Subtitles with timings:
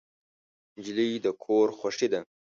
[0.77, 2.19] نجلۍ د کور خوښي ده.